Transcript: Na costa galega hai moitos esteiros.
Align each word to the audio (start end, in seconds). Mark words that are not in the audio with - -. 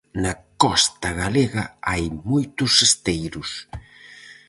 Na 0.23 0.33
costa 0.61 1.09
galega 1.21 1.63
hai 1.89 2.03
moitos 2.31 2.73
esteiros. 2.87 3.49